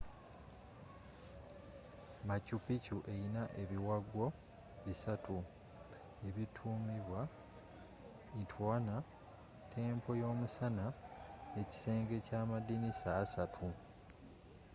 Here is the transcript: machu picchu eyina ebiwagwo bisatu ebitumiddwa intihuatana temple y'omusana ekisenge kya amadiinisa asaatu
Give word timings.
machu 2.27 2.55
picchu 2.65 2.97
eyina 3.13 3.43
ebiwagwo 3.61 4.25
bisatu 4.85 5.35
ebitumiddwa 6.27 7.21
intihuatana 8.37 8.95
temple 9.71 10.13
y'omusana 10.21 10.85
ekisenge 11.61 12.17
kya 12.25 12.37
amadiinisa 12.43 13.09
asaatu 13.23 13.67